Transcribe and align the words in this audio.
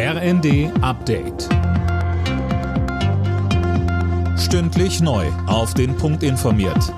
RND 0.00 0.70
Update. 0.80 1.48
Stündlich 4.38 5.00
neu. 5.00 5.26
Auf 5.48 5.74
den 5.74 5.96
Punkt 5.96 6.22
informiert. 6.22 6.94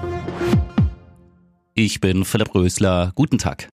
Ich 1.73 2.00
bin 2.00 2.26
Philipp 2.26 2.55
Rösler. 2.55 3.13
Guten 3.15 3.39
Tag. 3.39 3.71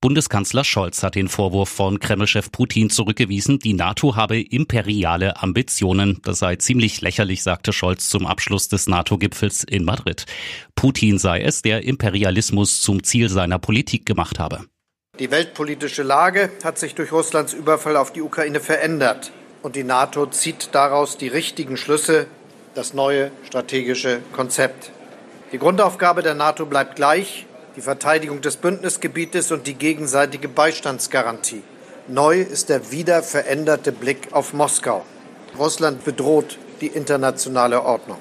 Bundeskanzler 0.00 0.64
Scholz 0.64 1.04
hat 1.04 1.14
den 1.14 1.28
Vorwurf 1.28 1.68
von 1.68 2.00
Kremlchef 2.00 2.50
Putin 2.50 2.90
zurückgewiesen, 2.90 3.60
die 3.60 3.74
NATO 3.74 4.16
habe 4.16 4.40
imperiale 4.40 5.40
Ambitionen. 5.40 6.18
Das 6.24 6.40
sei 6.40 6.56
ziemlich 6.56 7.00
lächerlich, 7.00 7.44
sagte 7.44 7.72
Scholz 7.72 8.08
zum 8.08 8.26
Abschluss 8.26 8.66
des 8.66 8.88
NATO-Gipfels 8.88 9.62
in 9.62 9.84
Madrid. 9.84 10.26
Putin 10.74 11.18
sei 11.18 11.42
es, 11.42 11.62
der 11.62 11.84
Imperialismus 11.84 12.82
zum 12.82 13.04
Ziel 13.04 13.28
seiner 13.28 13.60
Politik 13.60 14.04
gemacht 14.04 14.40
habe. 14.40 14.64
Die 15.20 15.30
weltpolitische 15.30 16.02
Lage 16.02 16.50
hat 16.64 16.76
sich 16.76 16.96
durch 16.96 17.12
Russlands 17.12 17.52
Überfall 17.52 17.96
auf 17.96 18.12
die 18.12 18.20
Ukraine 18.20 18.58
verändert 18.58 19.30
und 19.62 19.76
die 19.76 19.84
NATO 19.84 20.26
zieht 20.26 20.70
daraus 20.72 21.16
die 21.16 21.28
richtigen 21.28 21.76
Schlüsse, 21.76 22.26
das 22.74 22.94
neue 22.94 23.30
strategische 23.46 24.18
Konzept. 24.32 24.90
Die 25.52 25.58
Grundaufgabe 25.58 26.24
der 26.24 26.34
NATO 26.34 26.66
bleibt 26.66 26.96
gleich, 26.96 27.46
die 27.76 27.80
Verteidigung 27.80 28.40
des 28.40 28.56
Bündnisgebietes 28.56 29.52
und 29.52 29.68
die 29.68 29.74
gegenseitige 29.74 30.48
Beistandsgarantie. 30.48 31.62
Neu 32.08 32.40
ist 32.40 32.68
der 32.68 32.90
wieder 32.90 33.22
veränderte 33.22 33.92
Blick 33.92 34.32
auf 34.32 34.52
Moskau. 34.52 35.04
Russland 35.56 36.04
bedroht 36.04 36.58
die 36.80 36.88
internationale 36.88 37.82
Ordnung. 37.82 38.18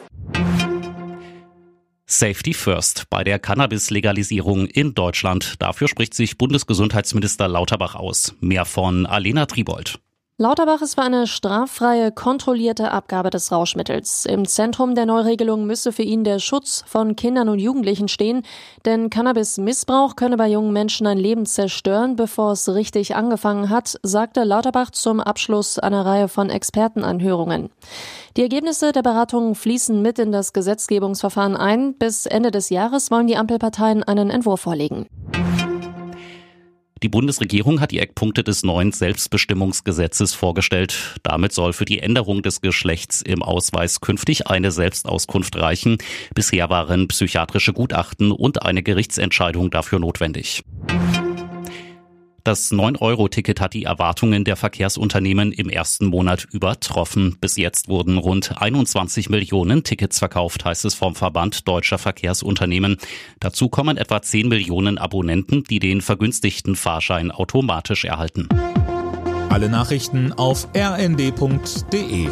Safety 2.20 2.54
First 2.54 3.10
bei 3.10 3.24
der 3.24 3.40
Cannabis-Legalisierung 3.40 4.68
in 4.68 4.94
Deutschland. 4.94 5.56
Dafür 5.58 5.88
spricht 5.88 6.14
sich 6.14 6.38
Bundesgesundheitsminister 6.38 7.48
Lauterbach 7.48 7.96
aus. 7.96 8.36
Mehr 8.40 8.66
von 8.66 9.08
Alena 9.08 9.48
Tribold. 9.48 10.00
Lauterbach 10.38 10.82
ist 10.82 10.96
für 10.96 11.02
eine 11.02 11.26
straffreie, 11.26 12.12
kontrollierte 12.12 12.92
Abgabe 12.92 13.30
des 13.30 13.52
Rauschmittels. 13.52 14.26
Im 14.26 14.46
Zentrum 14.46 14.94
der 14.94 15.06
Neuregelung 15.06 15.66
müsse 15.66 15.92
für 15.92 16.02
ihn 16.02 16.24
der 16.24 16.40
Schutz 16.40 16.84
von 16.88 17.16
Kindern 17.16 17.50
und 17.50 17.60
Jugendlichen 17.60 18.08
stehen, 18.08 18.44
denn 18.84 19.10
Cannabis-Missbrauch 19.10 20.16
könne 20.16 20.38
bei 20.38 20.50
jungen 20.50 20.74
Menschen 20.74 21.08
ein 21.08 21.20
Leben 21.20 21.46
zerstören, 21.46 22.16
bevor 22.16 22.54
es 22.54 22.68
richtig 22.68 23.16
angefangen 23.16 23.70
hat, 23.70 24.00
sagte 24.02 24.44
Lauterbach 24.44 24.90
zum 24.90 25.20
Abschluss 25.20 25.78
einer 25.78 26.06
Reihe 26.06 26.28
von 26.28 26.50
Expertenanhörungen. 26.50 27.70
Die 28.36 28.42
Ergebnisse 28.42 28.92
der 28.92 29.04
Beratungen 29.04 29.54
fließen 29.54 30.02
mit 30.02 30.18
in 30.18 30.32
das 30.32 30.54
Gesetzgebungsverfahren 30.54 31.56
ein. 31.56 31.94
Bis 31.94 32.26
Ende 32.26 32.50
des 32.50 32.72
Jahres 32.72 33.12
wollen 33.12 33.28
die 33.28 33.38
Ampelparteien 33.38 34.02
einen 34.02 34.32
Entwurf 34.32 34.62
vorlegen. 34.62 35.06
Die 37.04 37.10
Bundesregierung 37.10 37.80
hat 37.80 37.92
die 37.92 38.00
Eckpunkte 38.00 38.44
des 38.44 38.64
neuen 38.64 38.92
Selbstbestimmungsgesetzes 38.92 40.34
vorgestellt. 40.34 41.20
Damit 41.22 41.52
soll 41.52 41.74
für 41.74 41.86
die 41.86 42.00
Änderung 42.00 42.42
des 42.42 42.62
Geschlechts 42.62 43.22
im 43.22 43.44
Ausweis 43.44 44.02
künftig 44.02 44.48
eine 44.48 44.72
Selbstauskunft 44.72 45.56
reichen. 45.58 45.98
Bisher 46.34 46.72
waren 46.72 47.10
psychiatrische 47.10 47.74
Gutachten 47.74 48.32
und 48.32 48.64
eine 48.64 48.82
Gerichtsentscheidung 48.82 49.70
dafür 49.70 50.00
notwendig. 50.00 50.64
Das 52.46 52.74
9-Euro-Ticket 52.74 53.62
hat 53.62 53.74
die 53.74 53.86
Erwartungen 53.86 54.44
der 54.44 54.58
Verkehrsunternehmen 54.58 55.54
im 55.54 55.70
ersten 55.70 56.08
Monat 56.08 56.46
übertroffen. 56.52 57.38
Bis 57.40 57.56
jetzt 57.56 57.88
wurden 57.88 58.18
rund 58.18 58.62
21 58.62 59.30
Millionen 59.30 59.86
Tickets 59.86 60.20
verkauft, 60.20 60.66
heißt 60.66 60.84
es 60.84 60.94
vom 60.94 61.16
Verband 61.16 61.70
deutscher 61.70 61.98
Verkehrsunternehmen. 61.98 62.98
Dazu 63.40 63.70
kommen 63.70 63.96
etwa 63.96 64.22
10 64.22 64.50
Millionen 64.50 64.98
Abonnenten, 64.98 65.64
die 65.64 65.80
den 65.80 66.02
vergünstigten 66.02 66.76
Fahrschein 66.76 67.32
automatisch 67.32 68.04
erhalten. 68.04 68.50
Alle 69.48 69.70
Nachrichten 69.70 70.34
auf 70.34 70.68
rnd.de 70.76 72.28